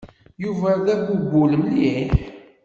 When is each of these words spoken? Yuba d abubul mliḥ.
Yuba 0.43 0.69
d 0.85 0.87
abubul 0.93 1.51
mliḥ. 1.63 2.11